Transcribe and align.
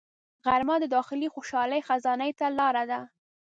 غرمه 0.45 0.75
د 0.81 0.85
داخلي 0.95 1.27
خوشحالۍ 1.35 1.81
خزانې 1.87 2.31
ته 2.39 2.47
لار 2.59 2.75
ده 2.91 2.99